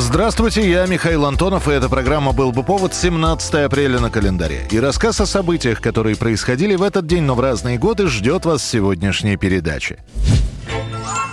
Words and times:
Здравствуйте, 0.00 0.68
я 0.68 0.86
Михаил 0.86 1.26
Антонов, 1.26 1.68
и 1.68 1.72
эта 1.72 1.90
программа 1.90 2.32
«Был 2.32 2.52
бы 2.52 2.62
повод» 2.62 2.94
17 2.94 3.54
апреля 3.66 4.00
на 4.00 4.10
календаре. 4.10 4.66
И 4.70 4.80
рассказ 4.80 5.20
о 5.20 5.26
событиях, 5.26 5.82
которые 5.82 6.16
происходили 6.16 6.74
в 6.74 6.82
этот 6.82 7.06
день, 7.06 7.24
но 7.24 7.34
в 7.34 7.40
разные 7.40 7.76
годы, 7.76 8.06
ждет 8.06 8.46
вас 8.46 8.62
в 8.62 8.64
сегодняшней 8.64 9.36
передаче. 9.36 9.98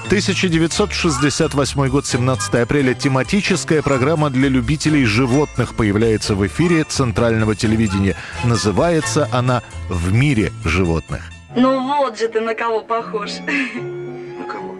1968 0.08 1.88
год, 1.88 2.06
17 2.06 2.56
апреля. 2.56 2.94
Тематическая 2.94 3.82
программа 3.82 4.30
для 4.30 4.50
любителей 4.50 5.06
животных 5.06 5.74
появляется 5.78 6.36
в 6.36 6.46
эфире 6.46 6.84
центрального 6.84 7.56
телевидения. 7.56 8.18
Называется 8.44 9.30
она 9.32 9.64
«В 9.88 10.12
мире 10.12 10.52
животных». 10.66 11.22
Ну 11.56 11.88
вот 11.88 12.20
же 12.20 12.28
ты 12.28 12.42
на 12.42 12.54
кого 12.54 12.82
похож. 12.82 13.32
На 13.40 14.44
кого? 14.44 14.76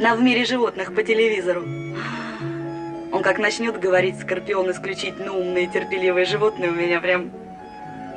На 0.00 0.16
в 0.16 0.22
мире 0.22 0.46
животных 0.46 0.94
по 0.94 1.02
телевизору. 1.02 1.85
Он 3.16 3.22
как 3.22 3.38
начнет 3.38 3.80
говорить 3.80 4.20
скорпион 4.20 4.70
исключительно 4.72 5.32
умные 5.32 5.68
терпеливые 5.68 6.26
животные, 6.26 6.68
у 6.68 6.74
меня 6.74 7.00
прям 7.00 7.30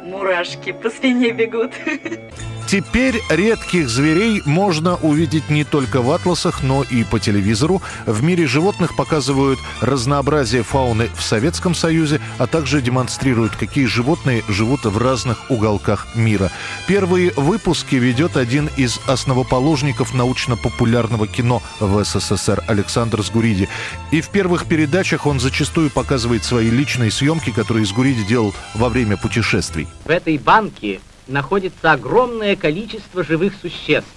мурашки 0.04 0.74
по 0.74 0.90
спине 0.90 1.32
бегут. 1.32 1.72
Теперь 2.70 3.24
редких 3.30 3.90
зверей 3.90 4.44
можно 4.46 4.96
увидеть 4.98 5.50
не 5.50 5.64
только 5.64 6.04
в 6.04 6.12
атласах, 6.12 6.62
но 6.62 6.84
и 6.84 7.04
по 7.04 7.20
телевизору. 7.20 7.82
В 8.06 8.22
мире 8.22 8.46
животных 8.46 8.96
показывают 8.96 9.58
разнообразие 9.82 10.62
фауны 10.62 11.10
в 11.18 11.24
Советском 11.24 11.74
Союзе, 11.74 12.22
а 12.38 12.46
также 12.46 12.84
демонстрируют, 12.84 13.56
какие 13.56 13.86
животные 13.86 14.44
живут 14.48 14.86
в 14.86 15.00
разных 15.00 15.50
уголках 15.50 16.10
мира. 16.14 16.52
Первые 16.88 17.34
выпуски 17.36 17.96
ведет 17.96 18.38
один 18.38 18.70
из 18.78 19.00
основоположников 19.08 20.14
научно-популярного 20.14 21.26
кино 21.26 21.64
в 21.80 22.04
СССР 22.04 22.64
Александр 22.68 23.24
Сгуриди. 23.24 23.68
И 24.12 24.22
в 24.22 24.30
первых 24.30 24.68
передачах 24.68 25.26
он 25.26 25.40
зачастую 25.40 25.90
показывает 25.90 26.44
свои 26.44 26.70
личные 26.70 27.10
съемки, 27.10 27.50
которые 27.50 27.88
Сгуриди 27.88 28.24
делал 28.26 28.54
во 28.76 28.90
время 28.90 29.18
путешествий. 29.18 29.88
В 30.06 30.12
этой 30.12 30.38
банке 30.38 31.00
находится 31.30 31.94
огромное 31.94 32.56
количество 32.56 33.24
живых 33.24 33.54
существ, 33.62 34.10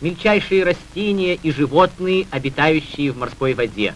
мельчайшие 0.00 0.62
растения 0.62 1.34
и 1.34 1.50
животные, 1.50 2.26
обитающие 2.30 3.10
в 3.10 3.16
морской 3.16 3.54
воде. 3.54 3.94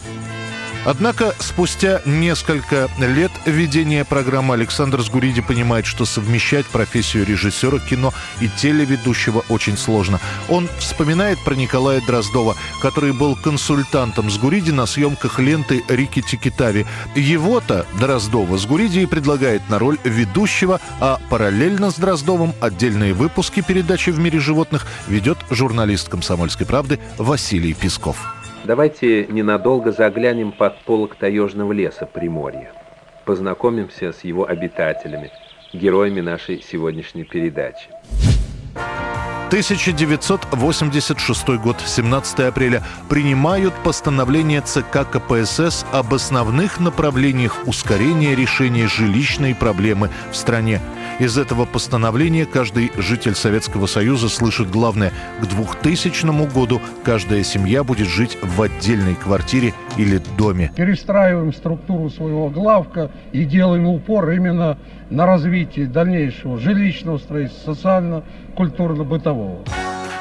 Однако 0.84 1.34
спустя 1.39 2.01
несколько 2.05 2.89
лет 2.98 3.33
ведения 3.45 4.05
программы 4.05 4.55
Александр 4.55 5.03
Сгуриди 5.03 5.43
понимает, 5.43 5.87
что 5.87 6.05
совмещать 6.05 6.67
профессию 6.67 7.27
режиссера 7.27 7.79
кино 7.79 8.15
и 8.41 8.48
телеведущего 8.48 9.45
очень 9.49 9.77
сложно. 9.77 10.21
Он 10.49 10.69
вспоминает 10.79 11.39
про 11.45 11.55
Николая 11.55 12.01
Дроздова, 12.01 12.56
который 12.81 13.12
был 13.12 13.37
консультантом 13.37 14.31
Сгуриди 14.31 14.71
на 14.71 14.87
съемках 14.87 15.39
ленты 15.39 15.84
Рики 15.89 16.23
Тикитави. 16.23 16.87
Его-то, 17.15 17.87
Дроздова, 17.99 18.56
Сгуриди 18.56 19.01
и 19.01 19.06
предлагает 19.06 19.69
на 19.69 19.79
роль 19.79 19.99
ведущего, 20.05 20.81
а 21.01 21.21
параллельно 21.29 21.91
с 21.91 21.97
Дроздовым 21.97 22.55
отдельные 22.61 23.12
выпуски 23.12 23.61
передачи 23.61 24.11
«В 24.11 24.19
мире 24.19 24.41
животных» 24.41 24.87
ведет 25.06 25.39
журналист 25.51 26.09
«Комсомольской 26.09 26.67
правды» 26.67 26.99
Василий 27.19 27.75
Песков. 27.75 28.38
Давайте 28.69 29.25
ненадолго 29.29 29.93
заглянем 29.93 30.53
под 30.53 30.77
полок 30.83 31.15
таежного 31.15 31.73
леса 31.73 32.05
Приморья. 32.05 32.71
Познакомимся 33.25 34.12
с 34.12 34.25
его 34.25 34.47
обитателями, 34.47 35.31
героями 35.73 36.21
нашей 36.21 36.61
сегодняшней 36.61 37.25
передачи. 37.25 37.89
1986 39.48 41.48
год, 41.56 41.76
17 41.81 42.41
апреля, 42.41 42.82
принимают 43.09 43.72
постановление 43.82 44.60
ЦК 44.60 45.09
КПСС 45.10 45.86
об 45.91 46.12
основных 46.12 46.81
направлениях 46.81 47.56
ускорения 47.64 48.34
решения 48.34 48.86
жилищной 48.86 49.54
проблемы 49.54 50.10
в 50.31 50.36
стране. 50.36 50.82
Из 51.19 51.38
этого 51.38 51.64
постановления 51.64 52.44
каждый 52.44 52.92
житель 52.98 53.34
Советского 53.34 53.86
Союза 53.86 54.28
слышит 54.28 54.70
главное– 54.70 55.12
к 55.41 55.47
2000 55.47 56.53
году 56.53 56.82
каждая 57.03 57.42
семья 57.42 57.82
будет 57.82 58.06
жить 58.06 58.36
в 58.42 58.60
отдельной 58.60 59.15
квартире 59.15 59.72
или 59.97 60.20
доме. 60.36 60.72
перестраиваем 60.76 61.54
структуру 61.54 62.10
своего 62.10 62.50
главка 62.50 63.10
и 63.32 63.44
делаем 63.44 63.86
упор 63.86 64.30
именно 64.30 64.76
на 65.10 65.26
развитие 65.26 65.86
дальнейшего 65.86 66.59
жилищного 66.59 67.19
строительства, 67.19 67.75
социально-культурно-бытового. 67.75 69.38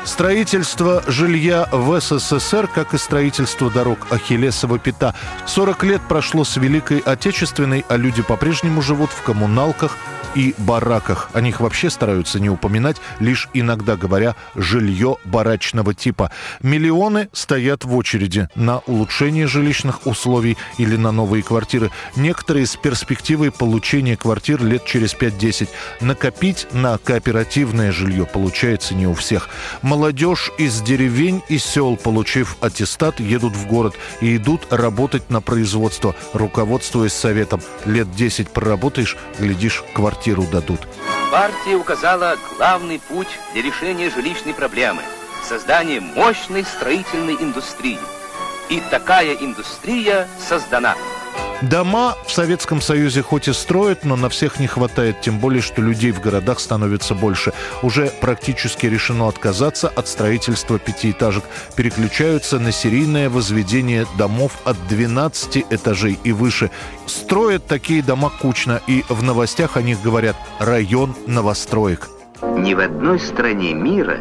Строительство 0.07 1.03
жилья 1.05 1.67
в 1.71 1.99
СССР, 1.99 2.67
как 2.73 2.93
и 2.93 2.97
строительство 2.97 3.69
дорог 3.69 4.07
Ахиллесова 4.09 4.79
пята. 4.79 5.13
40 5.45 5.83
лет 5.83 6.01
прошло 6.07 6.45
с 6.45 6.55
Великой 6.55 6.99
Отечественной, 6.99 7.85
а 7.89 7.97
люди 7.97 8.23
по-прежнему 8.23 8.81
живут 8.81 9.09
в 9.11 9.21
коммуналках 9.21 9.97
и 10.37 10.53
бараках. 10.59 11.31
О 11.33 11.41
них 11.41 11.59
вообще 11.59 11.89
стараются 11.89 12.39
не 12.39 12.47
упоминать, 12.47 12.97
лишь 13.19 13.49
иногда 13.55 13.95
говоря 13.95 14.35
«жилье 14.53 15.17
барачного 15.25 15.95
типа». 15.95 16.31
Миллионы 16.61 17.29
стоят 17.33 17.85
в 17.85 17.95
очереди 17.95 18.47
на 18.53 18.77
улучшение 18.85 19.47
жилищных 19.47 20.05
условий 20.05 20.55
или 20.77 20.95
на 20.95 21.11
новые 21.11 21.41
квартиры. 21.41 21.89
Некоторые 22.15 22.67
с 22.67 22.75
перспективой 22.75 23.51
получения 23.51 24.15
квартир 24.15 24.63
лет 24.63 24.85
через 24.85 25.15
5-10. 25.15 25.69
Накопить 26.01 26.67
на 26.71 26.99
кооперативное 26.99 27.91
жилье 27.91 28.27
получается 28.27 28.93
не 28.93 29.07
у 29.07 29.15
всех. 29.15 29.49
Молодежь 29.81 30.51
из 30.59 30.81
деревень 30.81 31.41
и 31.49 31.57
сел, 31.57 31.97
получив 31.97 32.57
аттестат, 32.61 33.19
едут 33.19 33.53
в 33.55 33.65
город 33.65 33.95
и 34.21 34.37
идут 34.37 34.67
работать 34.69 35.31
на 35.31 35.41
производство, 35.41 36.15
руководствуясь 36.33 37.13
советом. 37.13 37.59
Лет 37.85 38.11
10 38.13 38.49
проработаешь, 38.49 39.17
глядишь, 39.39 39.83
квартиру 39.95 40.26
дадут. 40.35 40.81
Партия 41.31 41.75
указала 41.75 42.37
главный 42.57 42.99
путь 42.99 43.27
для 43.53 43.61
решения 43.61 44.09
жилищной 44.09 44.53
проблемы– 44.53 45.01
создание 45.43 46.01
мощной 46.01 46.63
строительной 46.63 47.35
индустрии. 47.35 47.99
И 48.69 48.81
такая 48.91 49.33
индустрия 49.33 50.27
создана. 50.39 50.95
Дома 51.63 52.15
в 52.27 52.31
Советском 52.31 52.81
Союзе 52.81 53.23
хоть 53.23 53.47
и 53.47 53.53
строят, 53.53 54.05
но 54.05 54.15
на 54.15 54.29
всех 54.29 54.59
не 54.59 54.67
хватает, 54.67 55.21
тем 55.21 55.39
более, 55.39 55.61
что 55.61 55.81
людей 55.81 56.11
в 56.11 56.21
городах 56.21 56.59
становится 56.59 57.15
больше. 57.15 57.51
Уже 57.81 58.11
практически 58.21 58.85
решено 58.85 59.27
отказаться 59.27 59.87
от 59.87 60.07
строительства 60.07 60.77
пятиэтажек. 60.77 61.43
Переключаются 61.75 62.59
на 62.59 62.71
серийное 62.71 63.31
возведение 63.31 64.05
домов 64.19 64.51
от 64.65 64.77
12 64.87 65.65
этажей 65.71 66.19
и 66.23 66.31
выше. 66.31 66.69
Строят 67.07 67.65
такие 67.65 68.03
дома 68.03 68.29
кучно, 68.29 68.79
и 68.85 69.03
в 69.09 69.23
новостях 69.23 69.77
о 69.77 69.81
них 69.81 69.99
говорят 70.03 70.35
«район 70.59 71.15
новостроек». 71.25 72.07
Ни 72.55 72.75
в 72.75 72.79
одной 72.79 73.19
стране 73.19 73.73
мира 73.73 74.19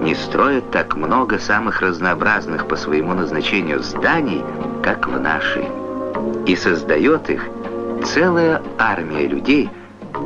не 0.00 0.14
строят 0.14 0.70
так 0.70 0.94
много 0.94 1.40
самых 1.40 1.80
разнообразных 1.80 2.68
по 2.68 2.76
своему 2.76 3.14
назначению 3.14 3.82
зданий, 3.82 4.44
как 4.84 5.08
в 5.08 5.18
нашей. 5.18 5.87
И 6.46 6.56
создает 6.56 7.30
их 7.30 7.42
целая 8.04 8.62
армия 8.78 9.26
людей, 9.26 9.70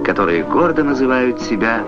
которые 0.05 0.45
гордо 0.45 0.85
называют 0.85 1.41
себя 1.41 1.83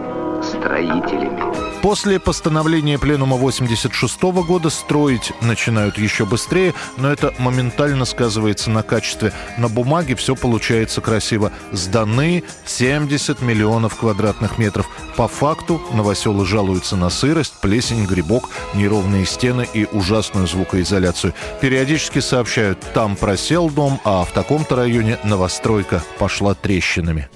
строителями. 0.44 1.54
После 1.84 2.18
постановления 2.18 2.98
Пленума 2.98 3.36
86 3.36 4.22
года 4.22 4.70
строить 4.70 5.32
начинают 5.42 5.98
еще 5.98 6.24
быстрее, 6.24 6.72
но 6.96 7.12
это 7.12 7.34
моментально 7.38 8.06
сказывается 8.06 8.70
на 8.70 8.82
качестве. 8.82 9.34
На 9.58 9.68
бумаге 9.68 10.14
все 10.14 10.34
получается 10.34 11.02
красиво. 11.02 11.52
Сданы 11.72 12.42
70 12.64 13.42
миллионов 13.42 13.96
квадратных 13.96 14.56
метров. 14.56 14.88
По 15.16 15.28
факту 15.28 15.78
новоселы 15.92 16.46
жалуются 16.46 16.96
на 16.96 17.10
сырость, 17.10 17.60
плесень, 17.60 18.06
грибок, 18.06 18.48
неровные 18.74 19.26
стены 19.26 19.68
и 19.74 19.84
ужасную 19.84 20.46
звукоизоляцию. 20.46 21.34
Периодически 21.60 22.20
сообщают, 22.20 22.80
там 22.94 23.14
просел 23.14 23.68
дом, 23.68 24.00
а 24.04 24.24
в 24.24 24.32
таком-то 24.32 24.76
районе 24.76 25.18
новостройка 25.22 26.02
пошла 26.18 26.54
трещинами. 26.54 27.28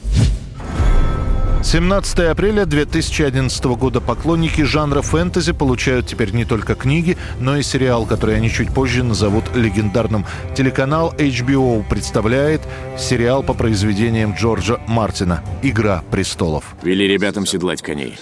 17 1.70 2.20
апреля 2.20 2.64
2011 2.64 3.62
года 3.76 4.00
поклонники 4.00 4.62
жанра 4.62 5.02
фэнтези 5.02 5.52
получают 5.52 6.06
теперь 6.06 6.32
не 6.32 6.46
только 6.46 6.74
книги, 6.74 7.18
но 7.40 7.58
и 7.58 7.62
сериал, 7.62 8.06
который 8.06 8.36
они 8.36 8.48
чуть 8.48 8.72
позже 8.72 9.02
назовут 9.04 9.54
легендарным. 9.54 10.24
Телеканал 10.56 11.12
HBO 11.18 11.86
представляет 11.86 12.62
сериал 12.98 13.42
по 13.42 13.52
произведениям 13.52 14.32
Джорджа 14.32 14.80
Мартина 14.86 15.44
«Игра 15.62 16.02
престолов». 16.10 16.74
Вели 16.82 17.06
ребятам 17.06 17.44
седлать 17.44 17.82
коней. 17.82 18.16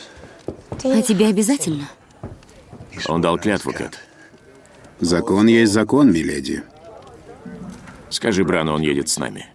А 0.83 1.01
тебе 1.03 1.29
обязательно? 1.29 1.89
Он 3.07 3.21
дал 3.21 3.39
клятву, 3.39 3.73
Кэт. 3.73 3.97
Закон 4.99 5.47
есть 5.47 5.73
закон, 5.73 6.11
миледи. 6.11 6.65
Скажи 8.11 8.43
Брану, 8.43 8.73
он 8.73 8.81
едет 8.81 9.09
с 9.09 9.19
нами. 9.19 9.47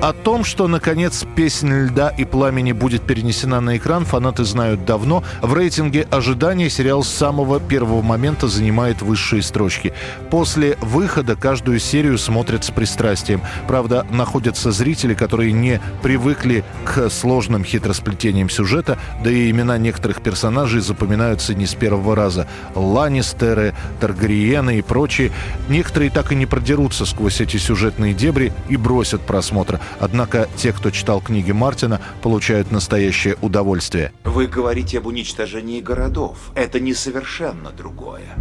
О 0.00 0.14
том, 0.14 0.44
что, 0.44 0.66
наконец, 0.66 1.26
«Песнь 1.36 1.70
льда 1.70 2.08
и 2.08 2.24
пламени» 2.24 2.72
будет 2.72 3.02
перенесена 3.02 3.60
на 3.60 3.76
экран, 3.76 4.06
фанаты 4.06 4.44
знают 4.44 4.86
давно. 4.86 5.22
В 5.42 5.52
рейтинге 5.52 6.08
ожидания 6.10 6.70
сериал 6.70 7.02
с 7.02 7.08
самого 7.10 7.60
первого 7.60 8.00
момента 8.00 8.48
занимает 8.48 9.02
высшие 9.02 9.42
строчки. 9.42 9.92
После 10.30 10.78
выхода 10.80 11.36
каждую 11.36 11.80
серию 11.80 12.16
смотрят 12.16 12.64
с 12.64 12.70
пристрастием. 12.70 13.42
Правда, 13.68 14.06
находятся 14.10 14.72
зрители, 14.72 15.12
которые 15.12 15.52
не 15.52 15.82
привыкли 16.02 16.64
к 16.86 17.10
сложным 17.10 17.62
хитросплетениям 17.62 18.48
сюжета, 18.48 18.98
да 19.22 19.30
и 19.30 19.50
имена 19.50 19.76
некоторых 19.76 20.22
персонажей 20.22 20.80
запоминаются 20.80 21.54
не 21.54 21.66
с 21.66 21.74
первого 21.74 22.16
раза. 22.16 22.48
Ланнистеры, 22.74 23.74
Таргариены 24.00 24.78
и 24.78 24.82
прочие. 24.82 25.30
Некоторые 25.68 26.10
так 26.10 26.32
и 26.32 26.36
не 26.36 26.46
продерутся 26.46 27.04
сквозь 27.04 27.42
эти 27.42 27.58
сюжетные 27.58 28.14
дебри 28.14 28.54
и 28.70 28.78
бросят 28.78 29.20
просмотр. 29.20 29.78
Однако 29.98 30.48
те, 30.56 30.72
кто 30.72 30.90
читал 30.90 31.20
книги 31.20 31.52
Мартина, 31.52 32.00
получают 32.22 32.70
настоящее 32.70 33.36
удовольствие. 33.40 34.12
Вы 34.24 34.46
говорите 34.46 34.98
об 34.98 35.06
уничтожении 35.06 35.80
городов. 35.80 36.52
Это 36.54 36.80
несовершенно 36.80 37.70
другое. 37.70 38.36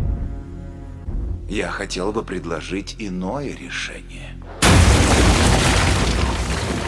Я 1.50 1.70
хотел 1.70 2.12
бы 2.12 2.24
предложить 2.24 2.96
иное 3.00 3.56
решение. 3.56 4.36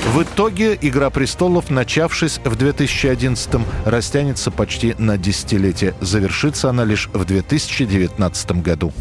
В 0.06 0.24
итоге 0.24 0.78
«Игра 0.82 1.10
престолов», 1.10 1.70
начавшись 1.70 2.40
в 2.44 2.54
2011-м, 2.54 3.64
растянется 3.86 4.52
почти 4.52 4.96
на 4.98 5.18
десятилетие. 5.18 5.94
Завершится 6.02 6.70
она 6.70 6.84
лишь 6.84 7.08
в 7.14 7.24
2019 7.24 8.52
году. 8.64 8.92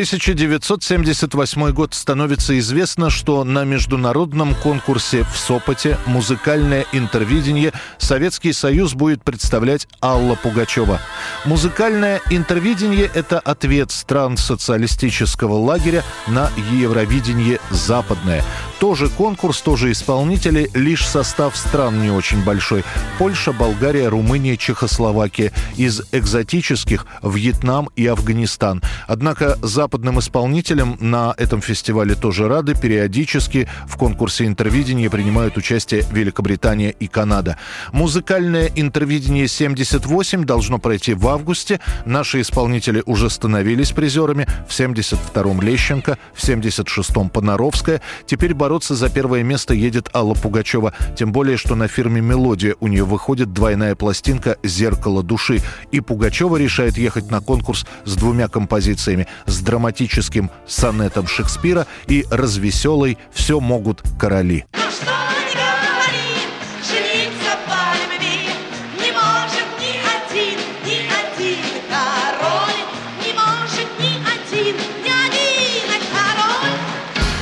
1978 0.00 1.72
год 1.72 1.92
становится 1.92 2.58
известно, 2.58 3.10
что 3.10 3.44
на 3.44 3.64
международном 3.64 4.54
конкурсе 4.54 5.24
в 5.24 5.36
Сопоте 5.36 5.98
«Музыкальное 6.06 6.86
интервидение» 6.92 7.74
Советский 7.98 8.54
Союз 8.54 8.94
будет 8.94 9.22
представлять 9.22 9.86
Алла 10.00 10.36
Пугачева. 10.36 11.02
Музыкальное 11.44 12.22
интервидение– 12.30 13.10
это 13.14 13.40
ответ 13.40 13.90
стран 13.90 14.38
социалистического 14.38 15.52
лагеря 15.52 16.02
на 16.26 16.48
Евровидение 16.72 17.60
западное. 17.68 18.42
Тоже 18.80 19.08
конкурс, 19.08 19.60
тоже 19.60 19.92
исполнители, 19.92 20.70
лишь 20.72 21.06
состав 21.06 21.56
стран 21.56 22.00
не 22.00 22.10
очень 22.10 22.42
большой. 22.42 22.84
Польша, 23.18 23.52
Болгария, 23.52 24.08
Румыния, 24.08 24.56
Чехословакия. 24.56 25.52
Из 25.76 26.02
экзотических– 26.12 27.06
Вьетнам 27.22 27.90
и 27.96 28.06
Афганистан. 28.06 28.82
Однако 29.06 29.58
за 29.60 29.80
западным 29.80 30.18
исполнителям 30.18 30.98
на 31.00 31.34
этом 31.38 31.62
фестивале 31.62 32.14
тоже 32.14 32.48
рады. 32.48 32.74
Периодически 32.74 33.66
в 33.86 33.96
конкурсе 33.96 34.44
интервидения 34.44 35.08
принимают 35.08 35.56
участие 35.56 36.04
Великобритания 36.12 36.90
и 36.90 37.06
Канада. 37.06 37.56
Музыкальное 37.92 38.70
интервидение 38.76 39.48
78 39.48 40.44
должно 40.44 40.78
пройти 40.78 41.14
в 41.14 41.26
августе. 41.28 41.80
Наши 42.04 42.42
исполнители 42.42 43.02
уже 43.06 43.30
становились 43.30 43.92
призерами. 43.92 44.46
В 44.68 44.72
72-м 44.78 45.62
Лещенко, 45.62 46.18
в 46.34 46.44
76-м 46.44 47.30
Понаровская. 47.30 48.02
Теперь 48.26 48.52
бороться 48.70 48.94
за 48.94 49.08
первое 49.08 49.42
место 49.42 49.74
едет 49.74 50.10
Алла 50.14 50.34
Пугачева. 50.34 50.94
Тем 51.16 51.32
более, 51.32 51.56
что 51.56 51.74
на 51.74 51.88
фирме 51.88 52.20
«Мелодия» 52.20 52.76
у 52.78 52.86
нее 52.86 53.02
выходит 53.02 53.52
двойная 53.52 53.96
пластинка 53.96 54.58
«Зеркало 54.62 55.24
души». 55.24 55.60
И 55.90 55.98
Пугачева 55.98 56.56
решает 56.56 56.96
ехать 56.96 57.32
на 57.32 57.40
конкурс 57.40 57.84
с 58.04 58.14
двумя 58.14 58.46
композициями. 58.46 59.26
С 59.46 59.58
драматическим 59.58 60.52
сонетом 60.68 61.26
Шекспира 61.26 61.88
и 62.06 62.24
развеселой 62.30 63.18
«Все 63.32 63.58
могут 63.58 64.04
короли». 64.20 64.66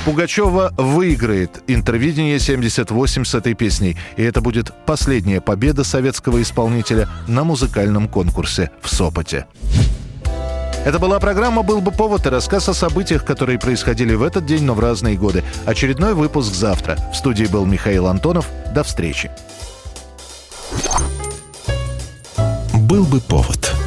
Пугачева 0.09 0.73
выиграет 0.79 1.63
интервидение 1.67 2.39
78 2.39 3.25
с 3.25 3.35
этой 3.35 3.53
песней. 3.53 3.99
И 4.17 4.23
это 4.23 4.41
будет 4.41 4.73
последняя 4.87 5.43
победа 5.43 5.85
советского 5.85 6.41
исполнителя 6.41 7.11
на 7.27 7.45
музыкальном 7.45 8.09
конкурсе 8.09 8.71
в 8.81 8.89
Сопоте. 8.89 9.45
Это 10.87 10.99
была 10.99 11.21
программа 11.21 11.63
«Был 11.63 11.83
бы 11.83 11.91
повод» 11.91 12.25
и 12.25 12.31
рассказ 12.31 12.71
о 12.71 12.73
событиях, 12.73 13.23
которые 13.27 13.59
происходили 13.59 14.15
в 14.15 14.23
этот 14.23 14.47
день, 14.47 14.63
но 14.63 14.73
в 14.73 14.81
разные 14.81 15.19
годы. 15.19 15.45
Очередной 15.67 16.15
выпуск 16.15 16.55
завтра. 16.55 16.97
В 17.13 17.15
студии 17.15 17.45
был 17.45 17.67
Михаил 17.67 18.07
Антонов. 18.07 18.49
До 18.75 18.85
встречи. 18.85 19.31
«Был 22.73 23.05
бы 23.05 23.21
повод» 23.21 23.78